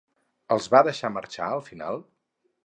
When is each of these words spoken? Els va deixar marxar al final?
Els 0.55 0.67
va 0.75 0.81
deixar 0.87 1.11
marxar 1.17 1.51
al 1.59 1.63
final? 1.69 2.03